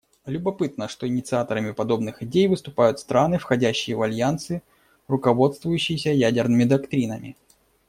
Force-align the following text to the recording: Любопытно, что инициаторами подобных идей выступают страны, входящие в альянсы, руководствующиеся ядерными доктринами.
Любопытно, 0.25 0.87
что 0.87 1.07
инициаторами 1.07 1.73
подобных 1.73 2.23
идей 2.23 2.47
выступают 2.47 2.99
страны, 2.99 3.37
входящие 3.37 3.95
в 3.97 4.01
альянсы, 4.01 4.63
руководствующиеся 5.07 6.09
ядерными 6.11 6.63
доктринами. 6.63 7.35